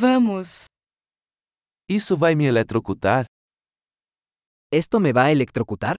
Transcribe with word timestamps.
Vamos. 0.00 0.66
Isso 1.90 2.16
vai 2.16 2.36
me 2.36 2.44
eletrocutar? 2.46 3.24
¿Esto 4.70 5.00
me 5.00 5.12
va 5.12 5.24
a 5.24 5.32
electrocutar? 5.32 5.96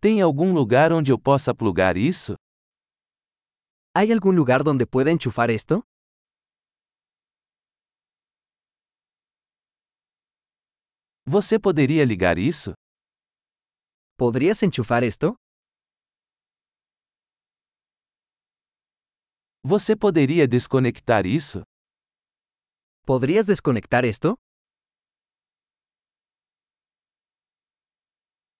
Tem 0.00 0.22
algum 0.22 0.52
lugar 0.54 0.92
onde 0.92 1.10
eu 1.10 1.18
possa 1.18 1.52
plugar 1.52 1.96
isso? 1.96 2.36
¿Hay 3.96 4.12
algún 4.12 4.36
lugar 4.36 4.62
donde 4.62 4.86
pueda 4.86 5.10
enchufar 5.10 5.50
esto? 5.50 5.82
Você 11.26 11.58
poderia 11.58 12.04
ligar 12.04 12.38
isso? 12.38 12.74
¿Podrías 14.16 14.62
enchufar 14.62 15.02
esto? 15.02 15.36
Você 19.64 19.96
poderia 19.96 20.46
desconectar 20.46 21.26
isso? 21.26 21.62
¿Podrías 23.04 23.46
desconectar 23.46 24.04
esto? 24.04 24.34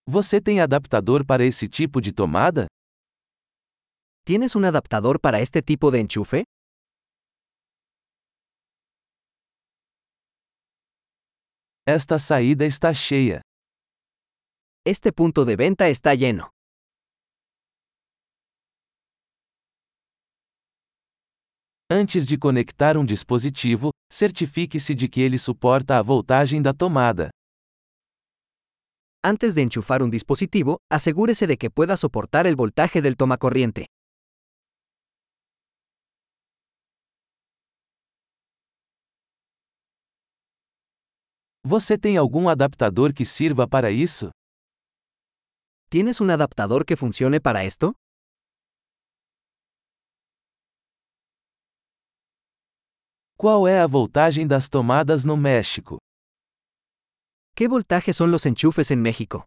Você 0.05 0.41
tem 0.41 0.59
adaptador 0.59 1.25
para 1.25 1.45
esse 1.45 1.69
tipo 1.69 2.01
de 2.01 2.11
tomada? 2.11 2.67
¿Tienes 4.25 4.55
un 4.55 4.65
adaptador 4.65 5.19
para 5.21 5.39
este 5.39 5.61
tipo 5.61 5.91
de 5.91 6.01
enchufe? 6.01 6.43
Esta 11.87 12.19
saída 12.19 12.65
está 12.65 12.93
cheia. 12.93 13.41
Este 14.85 15.11
punto 15.11 15.45
de 15.45 15.55
venta 15.55 15.87
está 15.89 16.13
lleno. 16.13 16.51
Antes 21.91 22.27
de 22.27 22.37
conectar 22.37 22.97
um 22.97 23.03
dispositivo, 23.03 23.89
certifique-se 24.13 24.93
de 24.93 25.07
que 25.09 25.21
ele 25.21 25.39
suporta 25.39 25.97
a 25.97 26.03
voltagem 26.03 26.61
da 26.61 26.71
tomada. 26.71 27.31
Antes 29.25 29.55
de 29.55 29.63
enchufar 29.63 30.03
un 30.03 30.11
dispositivo, 30.11 30.77
asegúrese 30.87 31.47
de 31.47 31.57
que 31.57 31.71
pueda 31.71 31.97
soportar 31.97 32.45
el 32.45 32.55
voltaje 32.55 33.01
del 33.01 33.15
tomacorriente. 33.15 33.85
Você 41.63 41.97
tem 41.97 42.17
algum 42.17 42.49
adaptador 42.49 43.11
que 43.13 43.25
sirva 43.25 43.67
para 43.67 43.89
isso? 43.89 44.29
¿Tienes 45.89 46.21
un 46.21 46.29
adaptador 46.29 46.85
que 46.85 46.95
funcione 46.95 47.39
para 47.41 47.63
esto? 47.65 47.95
Qual 53.41 53.65
é 53.65 53.79
a 53.79 53.87
voltagem 53.87 54.45
das 54.45 54.67
tomadas 54.67 55.23
no 55.23 55.37
México? 55.37 55.97
¿Qué 57.55 57.69
voltaje 57.69 58.11
son 58.11 58.31
los 58.31 58.45
enchufes 58.45 58.91
en 58.91 59.01
México? 59.01 59.45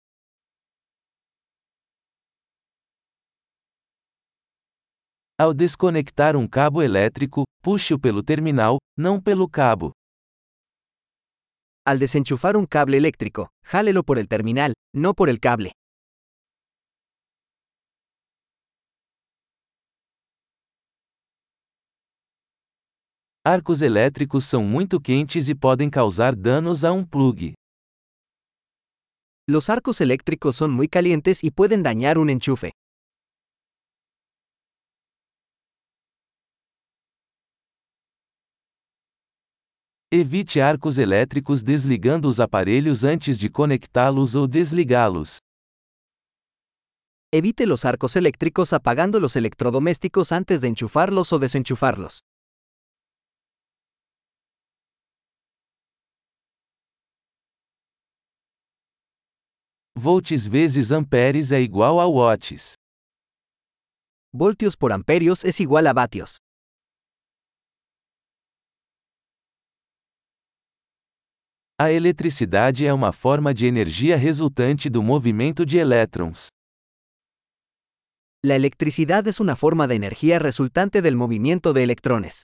Ao 5.38 5.52
desconectar 5.52 6.36
um 6.36 6.48
cabo 6.48 6.80
elétrico, 6.80 7.44
puxe-o 7.62 8.00
pelo 8.00 8.22
terminal, 8.22 8.78
não 8.96 9.20
pelo 9.20 9.46
cabo. 9.46 9.92
Al 11.84 11.98
desenchufar 11.98 12.56
un 12.56 12.64
cable 12.64 12.96
eléctrico, 12.96 13.50
jálelo 13.62 14.04
por 14.04 14.18
el 14.18 14.26
terminal, 14.26 14.72
no 14.94 15.12
por 15.12 15.28
el 15.28 15.38
cable. 15.38 15.72
Arcos 23.44 23.82
elétricos 23.82 24.44
são 24.44 24.62
muito 24.62 25.00
quentes 25.00 25.48
e 25.48 25.54
podem 25.54 25.90
causar 25.90 26.36
danos 26.36 26.84
a 26.84 26.92
um 26.92 27.04
plug. 27.04 27.54
Los 29.48 29.68
arcos 29.68 30.00
eléctricos 30.00 30.54
son 30.54 30.70
muy 30.70 30.86
calientes 30.86 31.42
y 31.42 31.50
pueden 31.50 31.82
dañar 31.82 32.18
un 32.18 32.30
enchufe. 32.30 32.70
Evite 40.12 40.62
arcos 40.62 40.96
elétricos 40.96 41.64
desligando 41.64 42.28
os 42.28 42.38
aparelhos 42.38 43.02
antes 43.02 43.36
de 43.40 43.50
conectá-los 43.50 44.36
ou 44.36 44.46
desligá-los. 44.46 45.38
Evite 47.32 47.66
los 47.66 47.84
arcos 47.84 48.14
eléctricos 48.14 48.72
apagando 48.72 49.18
los 49.18 49.34
electrodomésticos 49.34 50.30
antes 50.30 50.60
de 50.60 50.68
enchufarlos 50.68 51.32
o 51.32 51.40
desenchufarlos. 51.40 52.20
Volts 60.02 60.48
vezes 60.48 60.90
amperes 60.90 61.52
é 61.52 61.60
igual 61.60 62.00
a 62.00 62.08
watts. 62.08 62.74
Voltios 64.34 64.74
por 64.74 64.90
amperios 64.90 65.44
es 65.44 65.60
igual 65.60 65.86
a 65.86 65.92
vatios. 65.92 66.38
A 71.78 71.92
eletricidade 71.92 72.84
é 72.84 72.92
uma 72.92 73.12
forma 73.12 73.54
de 73.54 73.66
energia 73.66 74.16
resultante 74.16 74.90
do 74.90 75.04
movimento 75.04 75.64
de 75.64 75.78
elétrons. 75.78 76.48
La 78.44 78.56
electricidad 78.56 79.28
es 79.28 79.38
una 79.38 79.54
forma 79.54 79.86
de 79.86 79.94
energía 79.94 80.40
resultante 80.40 81.00
del 81.00 81.14
movimiento 81.14 81.72
de 81.72 81.84
electrones. 81.84 82.42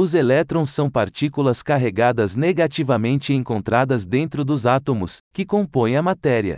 Os 0.00 0.14
elétrons 0.14 0.70
são 0.70 0.88
partículas 0.88 1.60
carregadas 1.60 2.36
negativamente 2.36 3.32
encontradas 3.32 4.06
dentro 4.06 4.44
dos 4.44 4.64
átomos, 4.64 5.18
que 5.34 5.44
compõem 5.44 5.96
a 5.96 6.02
matéria. 6.02 6.56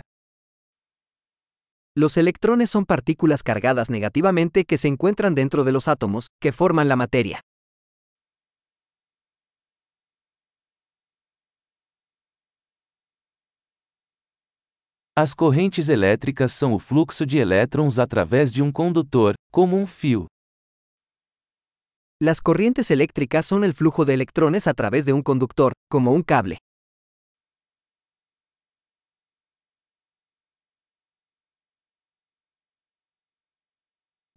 Los 1.97 2.17
electrones 2.17 2.69
son 2.69 2.85
partículas 2.85 3.41
cargadas 3.41 3.89
negativamente 3.89 4.63
que 4.63 4.77
se 4.77 4.89
encuentran 4.89 5.33
dentro 5.33 5.63
de 5.63 5.71
los 5.71 5.87
átomos, 5.87 6.27
que 6.39 6.51
forman 6.51 6.87
la 6.87 6.95
materia. 6.95 7.39
As 15.17 15.33
correntes 15.33 15.89
elétricas 15.89 16.51
são 16.51 16.73
o 16.73 16.79
fluxo 16.79 17.25
de 17.25 17.39
elétrons 17.39 17.97
através 17.97 18.51
de 18.51 18.61
um 18.61 18.71
condutor, 18.71 19.33
como 19.51 19.77
um 19.77 19.87
fio. 19.87 20.30
Las 22.23 22.39
corrientes 22.39 22.91
eléctricas 22.91 23.47
son 23.47 23.63
el 23.63 23.73
flujo 23.73 24.05
de 24.05 24.13
electrones 24.13 24.67
a 24.67 24.75
través 24.75 25.07
de 25.07 25.13
un 25.13 25.23
conductor, 25.23 25.73
como 25.89 26.11
un 26.11 26.21
cable. 26.21 26.59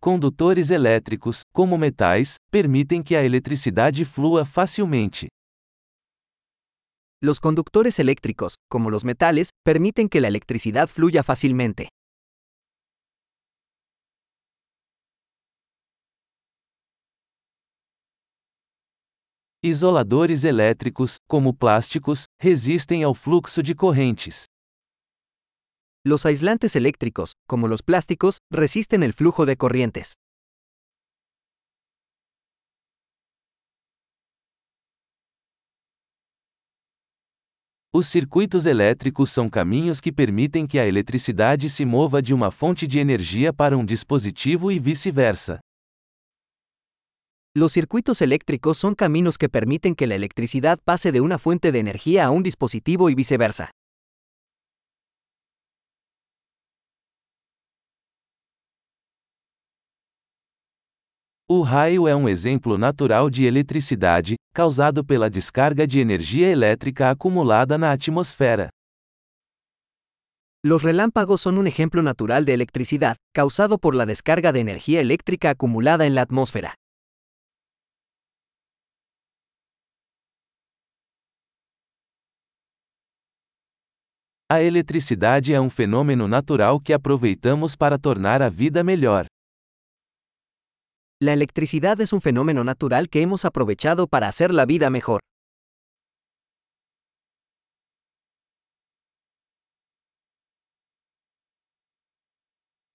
Condutores 0.01 0.71
elétricos, 0.71 1.43
como 1.53 1.77
metais, 1.77 2.39
permitem 2.51 3.03
que 3.03 3.19
a 3.19 3.23
eletricidade 3.23 4.07
flua 4.07 4.47
facilmente. 4.47 5.29
Los 7.21 7.39
conductores 7.39 7.99
eléctricos, 7.99 8.57
como 8.71 8.89
los 8.89 9.05
metales, 9.05 9.51
permiten 9.63 10.09
que 10.09 10.23
la 10.23 10.29
electricidad 10.29 10.89
fluya 10.89 11.23
fácilmente. 11.23 11.91
Isoladores 19.67 20.45
elétricos, 20.45 21.17
como 21.27 21.55
plásticos, 21.55 22.25
resistem 22.39 23.03
ao 23.03 23.15
fluxo 23.15 23.63
de 23.63 23.75
correntes. 23.75 24.45
Los 26.07 26.27
aislantes 26.27 26.77
eléctricos, 26.77 27.33
como 27.49 27.67
los 27.67 27.81
plásticos, 27.81 28.41
resisten 28.53 29.03
el 29.03 29.15
flujo 29.15 29.47
de 29.47 29.57
corrientes. 29.57 30.13
Os 37.91 38.07
circuitos 38.07 38.67
elétricos 38.67 39.31
são 39.31 39.49
caminhos 39.49 39.99
que 39.99 40.13
permitem 40.13 40.67
que 40.67 40.79
a 40.79 40.87
eletricidade 40.87 41.71
se 41.71 41.87
mova 41.87 42.21
de 42.21 42.35
uma 42.35 42.51
fonte 42.51 42.87
de 42.87 42.99
energia 42.99 43.51
para 43.51 43.79
um 43.79 43.85
dispositivo 43.87 44.71
e 44.71 44.79
vice-versa. 44.79 45.59
Los 47.57 47.71
circuitos 47.71 48.21
eléctricos 48.21 48.79
son 48.79 48.97
caminos 48.97 49.39
que 49.39 49.49
permiten 49.49 49.95
que 49.95 50.09
la 50.09 50.17
electricidad 50.17 50.81
pase 50.85 51.13
de 51.13 51.21
una 51.21 51.39
fuente 51.39 51.71
de 51.71 51.79
energía 51.79 52.25
a 52.25 52.31
un 52.31 52.43
dispositivo 52.43 53.11
y 53.11 53.15
viceversa. 53.15 53.71
O 61.47 61.63
raio 61.63 62.09
é 62.09 62.17
um 62.17 62.29
exemplo 62.29 62.77
natural 62.77 63.31
de 63.31 63.47
eletricidade, 63.47 64.35
causado 64.53 65.05
pela 65.05 65.31
descarga 65.31 65.87
de 65.87 66.01
energia 66.01 66.51
elétrica 66.51 67.11
acumulada 67.11 67.79
na 67.79 67.93
atmosfera. 67.93 68.69
Los 70.65 70.83
relámpagos 70.83 71.43
son 71.43 71.59
un 71.59 71.69
ejemplo 71.69 72.03
natural 72.03 72.47
de 72.47 72.55
electricidad, 72.55 73.17
causado 73.33 73.79
por 73.79 73.95
la 73.95 74.07
descarga 74.07 74.51
de 74.51 74.59
energía 74.59 75.01
eléctrica 75.01 75.51
acumulada 75.51 76.05
en 76.05 76.17
la 76.17 76.23
atmósfera. 76.23 76.75
A 84.47 84.61
eletricidade 84.61 85.55
é 85.55 85.61
um 85.61 85.71
fenômeno 85.71 86.29
natural 86.29 86.79
que 86.79 86.93
aproveitamos 86.93 87.75
para 87.75 87.99
tornar 87.99 88.43
a 88.43 88.51
vida 88.51 88.85
melhor. 88.85 89.27
La 91.19 91.33
electricidad 91.33 91.99
es 92.03 92.13
un 92.13 92.21
fenómeno 92.21 92.63
natural 92.63 93.09
que 93.09 93.23
hemos 93.23 93.47
aprovechado 93.47 94.07
para 94.07 94.29
hacer 94.29 94.53
la 94.53 94.67
vida 94.67 94.91
mejor. 94.91 95.21